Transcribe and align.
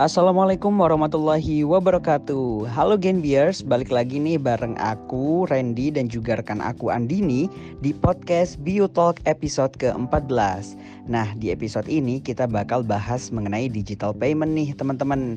Assalamualaikum 0.00 0.80
warahmatullahi 0.80 1.60
wabarakatuh 1.60 2.72
Halo 2.72 2.96
Genbiers, 2.96 3.60
balik 3.60 3.92
lagi 3.92 4.16
nih 4.16 4.40
bareng 4.40 4.72
aku, 4.80 5.44
Randy 5.44 5.92
dan 5.92 6.08
juga 6.08 6.40
rekan 6.40 6.64
aku 6.64 6.88
Andini 6.88 7.52
di 7.84 7.92
podcast 7.92 8.56
Bio 8.64 8.88
Talk 8.88 9.20
episode 9.28 9.76
ke-14 9.76 10.72
Nah 11.04 11.36
di 11.36 11.52
episode 11.52 11.84
ini 11.84 12.16
kita 12.16 12.48
bakal 12.48 12.80
bahas 12.80 13.28
mengenai 13.28 13.68
digital 13.68 14.16
payment 14.16 14.56
nih 14.56 14.72
teman-teman 14.72 15.36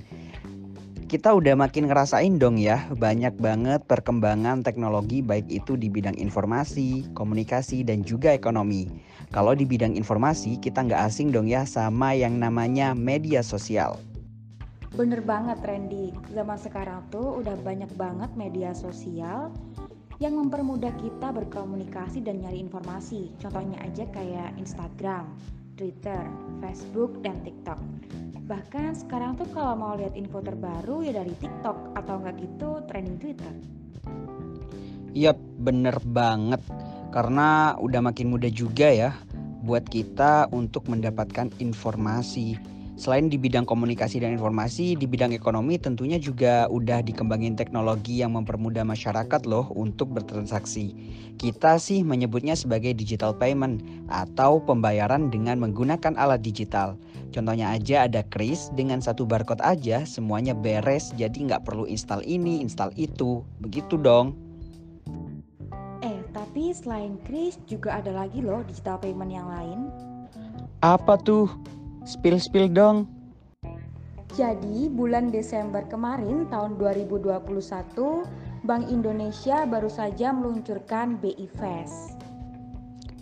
kita 1.11 1.36
udah 1.36 1.59
makin 1.59 1.91
ngerasain 1.91 2.39
dong 2.39 2.55
ya 2.55 2.88
banyak 2.95 3.36
banget 3.43 3.84
perkembangan 3.84 4.64
teknologi 4.64 5.20
baik 5.20 5.45
itu 5.52 5.75
di 5.75 5.91
bidang 5.91 6.16
informasi, 6.16 7.11
komunikasi, 7.11 7.84
dan 7.84 8.00
juga 8.02 8.32
ekonomi. 8.32 8.88
Kalau 9.36 9.59
di 9.59 9.68
bidang 9.68 10.00
informasi 10.00 10.55
kita 10.64 10.88
nggak 10.88 11.03
asing 11.03 11.36
dong 11.36 11.52
ya 11.52 11.67
sama 11.67 12.16
yang 12.16 12.39
namanya 12.39 12.95
media 12.95 13.44
sosial. 13.44 14.00
Bener 14.93 15.25
banget 15.25 15.57
Randy, 15.65 16.13
zaman 16.38 16.53
sekarang 16.53 17.02
tuh 17.09 17.41
udah 17.41 17.57
banyak 17.65 17.89
banget 17.97 18.29
media 18.38 18.77
sosial 18.77 19.49
yang 20.21 20.38
mempermudah 20.38 20.93
kita 21.02 21.33
berkomunikasi 21.33 22.21
dan 22.21 22.45
nyari 22.45 22.61
informasi. 22.61 23.33
Contohnya 23.41 23.81
aja 23.81 24.05
kayak 24.13 24.53
Instagram, 24.61 25.33
Twitter, 25.81 26.21
Facebook, 26.61 27.25
dan 27.25 27.41
TikTok. 27.41 27.81
Bahkan 28.45 28.93
sekarang 28.93 29.33
tuh 29.33 29.49
kalau 29.49 29.73
mau 29.73 29.97
lihat 29.97 30.13
info 30.13 30.45
terbaru 30.45 31.02
ya 31.02 31.17
dari 31.17 31.33
TikTok 31.41 31.97
atau 31.97 32.21
enggak 32.21 32.38
gitu 32.45 32.85
trending 32.85 33.17
Twitter. 33.17 33.53
Yap, 35.17 35.41
bener 35.57 35.97
banget. 36.05 36.61
Karena 37.09 37.73
udah 37.81 38.13
makin 38.13 38.30
mudah 38.30 38.53
juga 38.53 38.94
ya 38.94 39.09
buat 39.66 39.89
kita 39.89 40.53
untuk 40.53 40.85
mendapatkan 40.85 41.49
informasi 41.57 42.73
Selain 42.94 43.25
di 43.25 43.41
bidang 43.41 43.66
komunikasi 43.66 44.22
dan 44.22 44.38
informasi, 44.38 44.94
di 44.94 45.09
bidang 45.09 45.33
ekonomi 45.33 45.81
tentunya 45.81 46.22
juga 46.22 46.69
udah 46.69 47.02
dikembangin 47.02 47.58
teknologi 47.58 48.22
yang 48.22 48.38
mempermudah 48.38 48.85
masyarakat 48.85 49.41
loh 49.50 49.73
untuk 49.73 50.13
bertransaksi. 50.13 50.94
Kita 51.41 51.81
sih 51.81 52.05
menyebutnya 52.05 52.53
sebagai 52.53 52.94
digital 52.94 53.33
payment 53.33 53.81
atau 54.13 54.61
pembayaran 54.61 55.33
dengan 55.33 55.58
menggunakan 55.58 56.13
alat 56.22 56.45
digital. 56.45 56.94
Contohnya 57.33 57.73
aja 57.73 58.05
ada 58.05 58.22
kris 58.30 58.69
dengan 58.77 59.02
satu 59.02 59.25
barcode 59.25 59.66
aja 59.66 60.05
semuanya 60.05 60.53
beres 60.53 61.09
jadi 61.17 61.33
nggak 61.33 61.66
perlu 61.66 61.89
install 61.89 62.22
ini, 62.30 62.61
install 62.61 62.94
itu. 62.94 63.41
Begitu 63.57 63.97
dong. 63.97 64.38
Eh, 66.05 66.22
tapi 66.30 66.69
selain 66.78 67.17
kris 67.25 67.57
juga 67.66 67.97
ada 67.97 68.13
lagi 68.13 68.38
loh 68.45 68.61
digital 68.69 69.02
payment 69.02 69.33
yang 69.33 69.50
lain. 69.50 69.89
Apa 70.85 71.17
tuh? 71.17 71.50
Spill-spill 72.04 72.68
dong. 72.72 73.08
Jadi, 74.34 74.90
bulan 74.90 75.30
Desember 75.30 75.86
kemarin 75.88 76.50
tahun 76.50 76.76
2021, 76.76 77.38
Bank 78.66 78.84
Indonesia 78.90 79.64
baru 79.64 79.88
saja 79.88 80.34
meluncurkan 80.34 81.22
BI 81.22 81.48
Fast. 81.56 82.18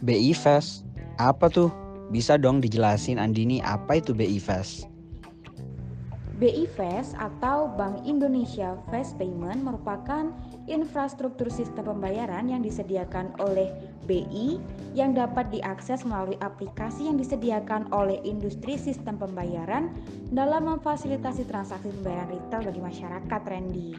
BI 0.02 0.34
Fast? 0.34 0.88
Apa 1.22 1.52
tuh? 1.52 1.70
Bisa 2.10 2.40
dong 2.40 2.64
dijelasin 2.64 3.22
Andini 3.22 3.62
apa 3.62 4.00
itu 4.00 4.18
BI 4.18 4.40
Fast? 4.42 4.90
BI 6.42 6.66
Fast 6.74 7.14
atau 7.22 7.70
Bank 7.78 8.02
Indonesia 8.10 8.74
Fast 8.90 9.14
Payment 9.22 9.62
merupakan 9.62 10.34
infrastruktur 10.66 11.54
sistem 11.54 11.94
pembayaran 11.94 12.50
yang 12.50 12.66
disediakan 12.66 13.38
oleh 13.38 13.70
BI 14.12 14.60
yang 14.92 15.16
dapat 15.16 15.48
diakses 15.56 16.04
melalui 16.04 16.36
aplikasi 16.44 17.08
yang 17.08 17.16
disediakan 17.16 17.88
oleh 17.96 18.20
industri 18.28 18.76
sistem 18.76 19.16
pembayaran 19.16 19.88
dalam 20.36 20.68
memfasilitasi 20.68 21.48
transaksi 21.48 21.88
pembayaran 21.88 22.28
retail 22.36 22.62
bagi 22.68 22.82
masyarakat, 22.84 23.42
Randy. 23.48 23.96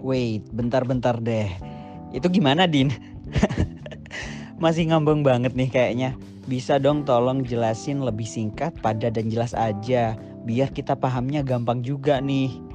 Wait, 0.00 0.48
bentar-bentar 0.56 1.20
deh. 1.20 1.52
Itu 2.16 2.32
gimana, 2.32 2.64
Din? 2.64 2.88
Masih 4.64 4.88
ngambang 4.88 5.20
banget 5.20 5.52
nih 5.52 5.68
kayaknya. 5.68 6.16
Bisa 6.48 6.80
dong 6.80 7.04
tolong 7.04 7.44
jelasin 7.44 8.00
lebih 8.00 8.24
singkat, 8.24 8.72
padat 8.80 9.20
dan 9.20 9.28
jelas 9.28 9.52
aja 9.52 10.16
biar 10.48 10.72
kita 10.72 10.96
pahamnya 10.96 11.44
gampang 11.44 11.84
juga 11.84 12.24
nih. 12.24 12.69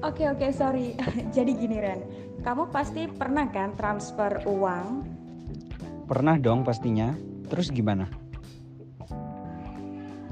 Oke 0.00 0.24
oke 0.24 0.48
sorry. 0.56 0.96
Jadi 1.36 1.52
gini 1.60 1.76
Ren, 1.76 2.00
kamu 2.40 2.72
pasti 2.72 3.04
pernah 3.04 3.44
kan 3.52 3.76
transfer 3.76 4.40
uang? 4.48 5.04
Pernah 6.08 6.40
dong 6.40 6.64
pastinya. 6.64 7.12
Terus 7.52 7.68
gimana? 7.68 8.08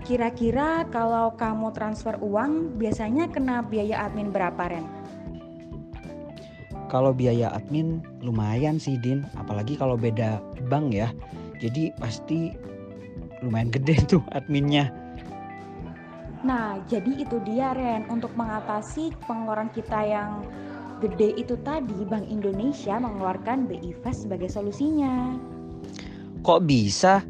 Kira-kira 0.08 0.88
kalau 0.88 1.36
kamu 1.36 1.68
transfer 1.76 2.16
uang 2.24 2.80
biasanya 2.80 3.28
kena 3.28 3.60
biaya 3.60 4.08
admin 4.08 4.32
berapa 4.32 4.72
Ren? 4.72 4.86
Kalau 6.88 7.12
biaya 7.12 7.52
admin 7.52 8.00
lumayan 8.24 8.80
sih 8.80 8.96
Din, 8.96 9.28
apalagi 9.36 9.76
kalau 9.76 10.00
beda 10.00 10.40
bank 10.72 10.96
ya. 10.96 11.12
Jadi 11.60 11.92
pasti 12.00 12.56
lumayan 13.44 13.68
gede 13.68 14.00
tuh 14.16 14.24
adminnya. 14.32 14.88
Nah, 16.46 16.78
jadi 16.86 17.18
itu 17.18 17.42
dia 17.42 17.74
Ren, 17.74 18.06
untuk 18.06 18.30
mengatasi 18.38 19.10
pengeluaran 19.26 19.70
kita 19.74 19.98
yang 20.06 20.46
gede 21.02 21.34
itu 21.34 21.58
tadi, 21.66 22.06
Bank 22.06 22.30
Indonesia 22.30 22.94
mengeluarkan 22.98 23.66
BI 23.66 23.90
Fast 24.02 24.26
sebagai 24.26 24.46
solusinya. 24.46 25.34
Kok 26.46 26.62
bisa? 26.62 27.26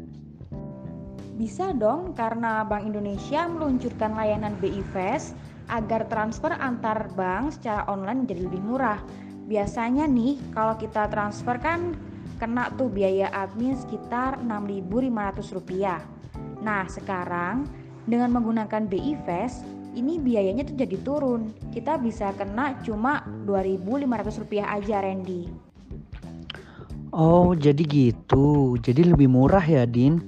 Bisa 1.41 1.73
dong, 1.73 2.13
karena 2.13 2.61
Bank 2.61 2.85
Indonesia 2.85 3.49
meluncurkan 3.49 4.13
layanan 4.13 4.53
BI 4.61 4.85
Fast 4.93 5.33
agar 5.69 6.09
transfer 6.09 6.49
antar 6.57 7.13
bank 7.13 7.53
secara 7.53 7.85
online 7.85 8.25
menjadi 8.25 8.49
lebih 8.49 8.61
murah. 8.65 8.99
Biasanya 9.49 10.05
nih, 10.05 10.37
kalau 10.53 10.77
kita 10.77 11.09
transfer 11.09 11.57
kan 11.57 11.97
kena 12.37 12.69
tuh 12.77 12.89
biaya 12.89 13.29
admin 13.33 13.77
sekitar 13.77 14.37
Rp6.500. 14.45 16.61
Nah, 16.61 16.85
sekarang 16.89 17.65
dengan 18.09 18.33
menggunakan 18.33 18.89
BI 18.89 19.13
Fast, 19.23 19.63
ini 19.93 20.17
biayanya 20.17 20.65
tuh 20.65 20.77
jadi 20.77 20.97
turun. 21.05 21.53
Kita 21.69 22.01
bisa 22.01 22.33
kena 22.33 22.77
cuma 22.81 23.21
Rp2.500 23.45 24.65
aja, 24.65 24.97
Randy. 25.05 25.69
Oh, 27.09 27.57
jadi 27.57 27.81
gitu. 27.89 28.77
Jadi 28.77 29.13
lebih 29.13 29.29
murah 29.29 29.65
ya, 29.65 29.89
Din? 29.89 30.21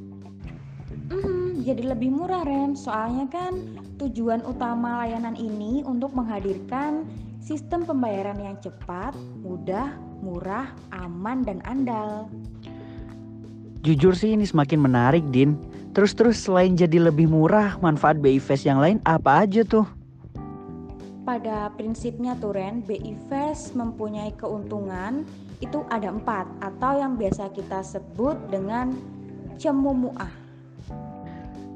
Hmm, 1.13 1.61
jadi 1.61 1.93
lebih 1.93 2.09
murah, 2.09 2.41
Ren. 2.41 2.73
Soalnya 2.73 3.29
kan 3.29 3.61
tujuan 4.01 4.41
utama 4.49 5.05
layanan 5.05 5.37
ini 5.37 5.85
untuk 5.85 6.09
menghadirkan 6.17 7.05
sistem 7.37 7.85
pembayaran 7.85 8.37
yang 8.41 8.57
cepat, 8.65 9.13
mudah, 9.45 9.93
murah, 10.25 10.73
aman, 10.93 11.45
dan 11.45 11.61
andal. 11.69 12.25
Jujur 13.81 14.13
sih 14.13 14.37
ini 14.37 14.45
semakin 14.45 14.77
menarik, 14.77 15.25
Din. 15.33 15.57
Terus-terus 15.97 16.37
selain 16.37 16.77
jadi 16.77 17.01
lebih 17.01 17.25
murah, 17.25 17.81
manfaat 17.81 18.21
BI 18.21 18.37
Fast 18.37 18.69
yang 18.69 18.77
lain 18.77 19.01
apa 19.09 19.41
aja 19.41 19.65
tuh? 19.65 19.89
Pada 21.25 21.73
prinsipnya 21.73 22.37
tuh 22.37 22.53
Ren, 22.53 22.85
BI 22.85 23.17
Fast 23.25 23.73
mempunyai 23.73 24.37
keuntungan 24.37 25.25
itu 25.65 25.81
ada 25.89 26.13
empat 26.13 26.45
atau 26.61 27.01
yang 27.01 27.17
biasa 27.17 27.49
kita 27.57 27.81
sebut 27.81 28.37
dengan 28.53 28.93
cemumuah. 29.57 30.29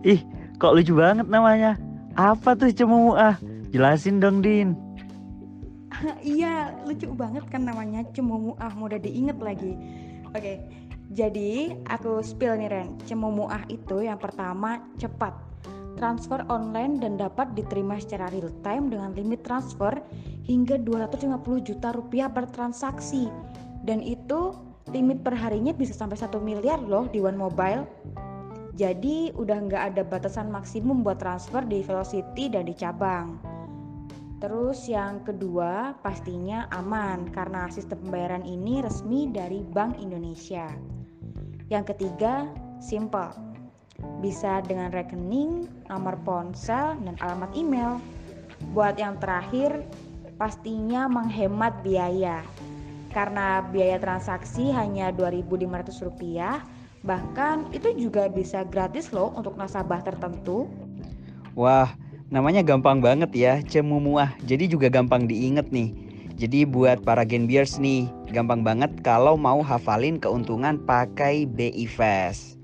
Ih, 0.05 0.21
kok 0.61 0.77
lucu 0.77 0.94
banget 0.94 1.25
namanya. 1.25 1.73
Apa 2.13 2.53
tuh 2.53 2.69
cemumuah? 2.69 3.41
Jelasin 3.73 4.21
dong, 4.21 4.45
Din. 4.45 4.77
iya, 6.21 6.69
lucu 6.85 7.09
banget 7.17 7.49
kan 7.49 7.65
namanya 7.65 8.05
cemumuah, 8.13 8.77
mudah 8.77 9.01
diinget 9.01 9.41
lagi. 9.41 9.73
Oke, 10.35 10.61
jadi 11.15 11.79
aku 11.87 12.19
spill 12.19 12.59
nih 12.59 12.67
Ren, 12.67 13.00
Cemumuah 13.07 13.63
itu 13.71 14.03
yang 14.03 14.19
pertama 14.19 14.83
cepat, 15.00 15.31
transfer 15.95 16.44
online 16.51 17.00
dan 17.00 17.15
dapat 17.15 17.56
diterima 17.56 17.95
secara 18.03 18.27
real 18.35 18.51
time 18.67 18.91
dengan 18.91 19.15
limit 19.15 19.39
transfer 19.47 19.95
hingga 20.44 20.75
250 20.75 21.39
juta 21.63 21.95
rupiah 21.95 22.27
per 22.27 22.51
transaksi. 22.51 23.31
Dan 23.88 24.03
itu 24.03 24.59
limit 24.91 25.23
perharinya 25.23 25.71
bisa 25.71 25.95
sampai 25.95 26.19
1 26.19 26.35
miliar 26.44 26.83
loh 26.83 27.07
di 27.07 27.23
One 27.23 27.39
Mobile. 27.39 27.88
Jadi 28.75 29.31
udah 29.39 29.71
nggak 29.71 29.83
ada 29.95 30.03
batasan 30.03 30.51
maksimum 30.51 31.00
buat 31.00 31.23
transfer 31.23 31.63
di 31.63 31.79
Velocity 31.79 32.51
dan 32.51 32.68
di 32.68 32.75
cabang. 32.75 33.39
Terus 34.44 34.83
yang 34.91 35.23
kedua 35.23 35.95
pastinya 36.03 36.68
aman 36.75 37.31
karena 37.31 37.71
sistem 37.71 38.03
pembayaran 38.03 38.44
ini 38.44 38.83
resmi 38.83 39.31
dari 39.31 39.63
Bank 39.63 39.95
Indonesia. 40.03 40.94
Yang 41.69 41.95
ketiga, 41.95 42.45
simple. 42.77 43.33
Bisa 44.21 44.62
dengan 44.62 44.94
rekening, 44.94 45.65
nomor 45.89 46.19
ponsel, 46.21 46.94
dan 47.01 47.17
alamat 47.23 47.50
email. 47.57 47.97
Buat 48.75 49.01
yang 49.01 49.17
terakhir, 49.17 49.81
pastinya 50.38 51.09
menghemat 51.09 51.81
biaya. 51.81 52.45
Karena 53.09 53.63
biaya 53.65 53.97
transaksi 53.97 54.69
hanya 54.75 55.09
Rp2.500, 55.09 56.62
bahkan 57.07 57.65
itu 57.71 57.95
juga 57.95 58.27
bisa 58.27 58.68
gratis 58.68 59.09
loh 59.15 59.31
untuk 59.33 59.56
nasabah 59.56 60.03
tertentu. 60.03 60.68
Wah, 61.56 61.95
namanya 62.27 62.59
gampang 62.61 63.00
banget 63.00 63.31
ya, 63.31 63.53
Cemumuah. 63.63 64.35
Jadi 64.44 64.68
juga 64.68 64.91
gampang 64.91 65.23
diinget 65.23 65.71
nih. 65.71 66.05
Jadi 66.35 66.67
buat 66.67 66.99
para 66.99 67.23
Genbiers 67.23 67.79
nih, 67.79 68.11
gampang 68.35 68.59
banget 68.59 68.91
kalau 69.07 69.39
mau 69.39 69.63
hafalin 69.63 70.19
keuntungan 70.19 70.75
pakai 70.83 71.47
BI 71.47 71.87
Fast. 71.87 72.59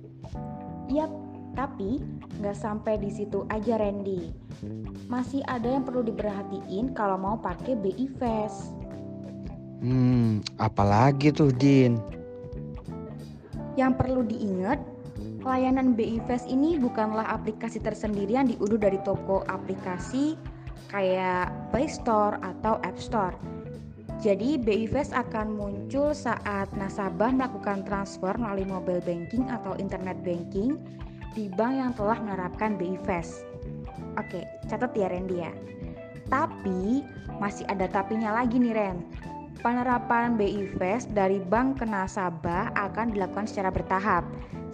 Yap, 0.91 1.07
tapi 1.55 2.03
nggak 2.43 2.57
sampai 2.59 2.99
di 2.99 3.07
situ 3.07 3.47
aja 3.47 3.79
Randy. 3.79 4.35
Masih 5.07 5.39
ada 5.47 5.71
yang 5.71 5.87
perlu 5.87 6.03
diperhatiin 6.03 6.91
kalau 6.91 7.15
mau 7.15 7.39
pakai 7.39 7.79
BI 7.79 8.11
Fast. 8.19 8.75
Hmm, 9.79 10.43
apalagi 10.59 11.31
tuh 11.31 11.55
Din? 11.55 11.95
Yang 13.79 14.03
perlu 14.03 14.27
diingat, 14.27 14.83
layanan 15.47 15.95
BI 15.95 16.19
Fast 16.27 16.51
ini 16.51 16.75
bukanlah 16.75 17.23
aplikasi 17.23 17.79
tersendiri 17.79 18.35
yang 18.35 18.51
diunduh 18.51 18.75
dari 18.75 18.99
toko 19.07 19.47
aplikasi 19.47 20.35
kayak 20.91 21.55
Play 21.71 21.87
Store 21.87 22.35
atau 22.43 22.75
App 22.83 22.99
Store. 22.99 23.50
Jadi 24.21 24.53
BI 24.61 24.85
Fast 24.85 25.17
akan 25.17 25.57
muncul 25.57 26.13
saat 26.13 26.69
nasabah 26.77 27.33
melakukan 27.33 27.81
transfer 27.81 28.29
melalui 28.37 28.69
mobile 28.69 29.01
banking 29.01 29.49
atau 29.49 29.73
internet 29.81 30.13
banking 30.21 30.77
di 31.33 31.49
bank 31.49 31.73
yang 31.73 31.91
telah 31.97 32.21
menerapkan 32.21 32.77
BI 32.77 33.01
Fast. 33.01 33.41
Oke, 34.21 34.45
catat 34.69 34.93
ya 34.93 35.09
Randy 35.09 35.41
ya. 35.41 35.49
Tapi 36.29 37.01
masih 37.41 37.65
ada 37.65 37.89
tapinya 37.89 38.37
lagi 38.37 38.61
nih 38.61 38.77
Ren. 38.77 39.01
Penerapan 39.57 40.37
BI 40.37 40.69
Fast 40.77 41.09
dari 41.17 41.41
bank 41.41 41.81
ke 41.81 41.85
nasabah 41.89 42.77
akan 42.77 43.17
dilakukan 43.17 43.49
secara 43.49 43.73
bertahap 43.73 44.21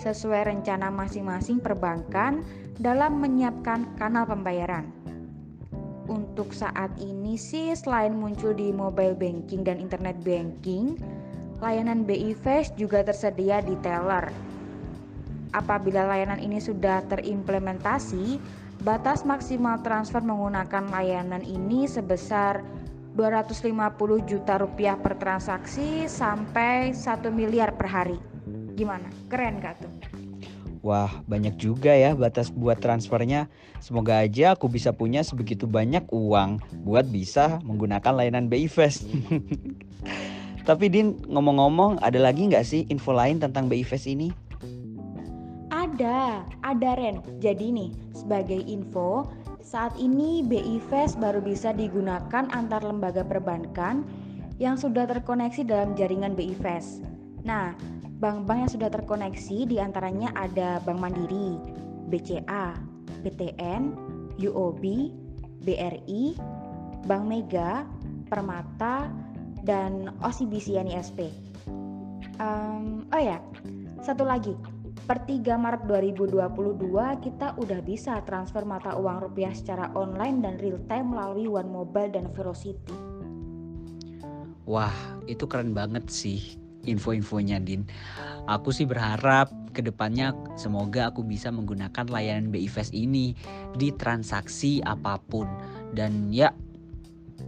sesuai 0.04 0.44
rencana 0.44 0.92
masing-masing 0.92 1.64
perbankan 1.64 2.44
dalam 2.84 3.24
menyiapkan 3.24 3.96
kanal 3.96 4.28
pembayaran. 4.28 4.97
Untuk 6.08 6.56
saat 6.56 6.96
ini 7.04 7.36
sih 7.36 7.76
selain 7.76 8.16
muncul 8.16 8.56
di 8.56 8.72
mobile 8.72 9.12
banking 9.12 9.68
dan 9.68 9.76
internet 9.84 10.16
banking, 10.24 10.96
layanan 11.60 12.08
BI 12.08 12.32
Fast 12.32 12.80
juga 12.80 13.04
tersedia 13.04 13.60
di 13.60 13.76
teller. 13.84 14.32
Apabila 15.52 16.08
layanan 16.08 16.40
ini 16.40 16.64
sudah 16.64 17.04
terimplementasi, 17.12 18.40
batas 18.88 19.28
maksimal 19.28 19.84
transfer 19.84 20.24
menggunakan 20.24 20.88
layanan 20.92 21.44
ini 21.44 21.88
sebesar 21.92 22.64
250 23.18 23.74
juta 24.30 24.62
rupiah 24.62 24.96
per 24.96 25.18
transaksi 25.18 26.06
sampai 26.06 26.94
1 26.94 27.28
miliar 27.34 27.74
per 27.74 27.90
hari. 27.90 28.20
Gimana? 28.78 29.10
Keren 29.26 29.58
gak 29.58 29.82
tuh? 29.82 29.97
Wah, 30.86 31.10
banyak 31.26 31.58
juga 31.58 31.94
ya 31.94 32.14
batas 32.14 32.54
buat 32.54 32.78
transfernya. 32.78 33.50
Semoga 33.82 34.22
aja 34.22 34.54
aku 34.54 34.70
bisa 34.70 34.94
punya 34.94 35.26
sebegitu 35.26 35.66
banyak 35.66 36.06
uang 36.14 36.62
buat 36.86 37.06
bisa 37.10 37.58
menggunakan 37.66 38.14
layanan 38.14 38.50
BI 38.50 38.70
Fast. 38.70 39.06
Tapi 40.68 40.92
Din, 40.92 41.16
ngomong-ngomong, 41.32 42.04
ada 42.04 42.20
lagi 42.20 42.44
nggak 42.44 42.66
sih 42.68 42.84
info 42.92 43.16
lain 43.16 43.40
tentang 43.40 43.72
BI 43.72 43.88
Fast 43.88 44.04
ini? 44.04 44.30
Ada, 45.72 46.44
ada 46.62 46.90
Ren. 47.00 47.24
Jadi 47.40 47.72
nih, 47.72 47.90
sebagai 48.12 48.60
info, 48.68 49.32
saat 49.64 49.96
ini 49.96 50.44
BI 50.44 50.84
Fast 50.92 51.16
baru 51.18 51.40
bisa 51.40 51.72
digunakan 51.72 52.52
antar 52.52 52.84
lembaga 52.84 53.24
perbankan 53.24 54.04
yang 54.60 54.76
sudah 54.76 55.08
terkoneksi 55.08 55.64
dalam 55.64 55.96
jaringan 55.96 56.36
BI 56.36 56.52
Fast. 56.60 57.17
Nah, 57.48 57.72
bank-bank 58.20 58.68
yang 58.68 58.72
sudah 58.76 58.90
terkoneksi 58.92 59.72
di 59.72 59.80
antaranya 59.80 60.36
ada 60.36 60.84
Bank 60.84 61.00
Mandiri, 61.00 61.56
BCA, 62.12 62.76
BTN, 63.24 63.96
UOB, 64.44 64.84
BRI, 65.64 66.36
Bank 67.08 67.24
Mega, 67.24 67.88
Permata, 68.28 69.08
dan 69.64 70.12
OCBC 70.20 70.76
NISP. 70.76 71.32
Um, 72.44 73.08
oh 73.16 73.22
ya, 73.24 73.40
satu 74.04 74.28
lagi, 74.28 74.52
per 75.08 75.24
3 75.24 75.56
Maret 75.56 75.88
2022 75.88 76.44
kita 77.24 77.56
udah 77.56 77.80
bisa 77.80 78.20
transfer 78.28 78.68
mata 78.68 78.92
uang 79.00 79.24
rupiah 79.24 79.56
secara 79.56 79.88
online 79.96 80.44
dan 80.44 80.60
real 80.60 80.84
time 80.92 81.16
melalui 81.16 81.48
One 81.48 81.72
Mobile 81.72 82.12
dan 82.12 82.28
Velocity. 82.36 82.96
Wah, 84.68 84.92
itu 85.32 85.48
keren 85.48 85.72
banget 85.72 86.12
sih 86.12 86.67
info-infonya 86.88 87.60
Din. 87.62 87.86
Aku 88.48 88.72
sih 88.72 88.88
berharap 88.88 89.52
ke 89.76 89.84
depannya 89.84 90.32
semoga 90.56 91.12
aku 91.12 91.22
bisa 91.22 91.52
menggunakan 91.52 92.08
layanan 92.08 92.50
BI 92.50 92.66
Fast 92.72 92.96
ini 92.96 93.36
di 93.76 93.92
transaksi 93.94 94.80
apa 94.88 95.20
pun. 95.28 95.46
Dan 95.92 96.32
ya 96.32 96.50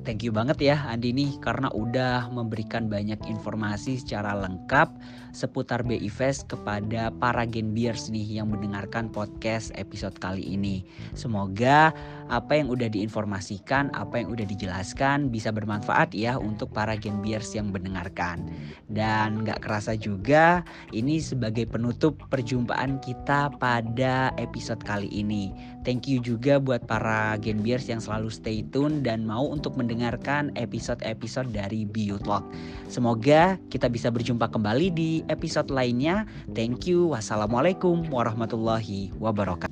thank 0.05 0.21
you 0.21 0.29
banget 0.29 0.61
ya 0.61 0.77
Andi 0.87 1.11
nih 1.11 1.41
karena 1.41 1.67
udah 1.73 2.29
memberikan 2.29 2.87
banyak 2.87 3.19
informasi 3.25 3.97
secara 3.99 4.37
lengkap 4.37 4.91
seputar 5.33 5.81
BI 5.85 6.09
Fest 6.09 6.49
kepada 6.49 7.13
para 7.17 7.45
Genbiers 7.45 8.09
nih 8.09 8.41
yang 8.41 8.53
mendengarkan 8.53 9.09
podcast 9.09 9.73
episode 9.77 10.17
kali 10.17 10.43
ini. 10.45 10.85
Semoga 11.17 11.93
apa 12.29 12.55
yang 12.55 12.69
udah 12.69 12.87
diinformasikan, 12.87 13.89
apa 13.97 14.21
yang 14.21 14.29
udah 14.31 14.45
dijelaskan 14.45 15.33
bisa 15.33 15.49
bermanfaat 15.49 16.13
ya 16.13 16.37
untuk 16.37 16.69
para 16.71 16.95
Genbiers 16.95 17.51
yang 17.57 17.73
mendengarkan. 17.73 18.47
Dan 18.89 19.43
gak 19.43 19.65
kerasa 19.65 19.97
juga 19.97 20.61
ini 20.93 21.17
sebagai 21.19 21.65
penutup 21.65 22.17
perjumpaan 22.29 23.01
kita 23.01 23.53
pada 23.57 24.31
episode 24.37 24.81
kali 24.85 25.09
ini. 25.09 25.51
Thank 25.83 26.05
you 26.05 26.21
juga 26.21 26.61
buat 26.61 26.85
para 26.85 27.35
Genbiers 27.41 27.89
yang 27.89 27.99
selalu 27.99 28.29
stay 28.29 28.61
tune 28.69 29.01
dan 29.01 29.25
mau 29.25 29.49
untuk 29.49 29.73
mendengarkan 29.73 30.53
episode-episode 30.53 31.49
dari 31.49 31.83
Biotalk. 31.89 32.45
Semoga 32.91 33.57
kita 33.73 33.89
bisa 33.89 34.13
berjumpa 34.13 34.53
kembali 34.53 34.87
di 34.93 35.11
episode 35.31 35.73
lainnya. 35.73 36.29
Thank 36.53 36.85
you. 36.85 37.09
Wassalamualaikum 37.09 38.05
warahmatullahi 38.13 39.09
wabarakatuh. 39.17 39.68